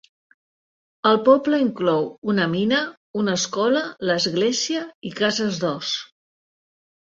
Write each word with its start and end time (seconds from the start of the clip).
El 1.09 1.19
poble 1.27 1.59
inclou 1.65 2.07
una 2.33 2.49
mina, 2.55 2.81
una 3.23 3.37
escola, 3.43 3.85
l'església 4.11 4.85
i 5.11 5.15
cases 5.23 5.65
d'ós. 5.67 5.97